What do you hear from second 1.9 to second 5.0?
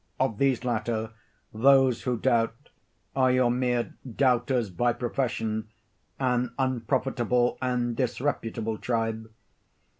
who doubt, are your mere doubters by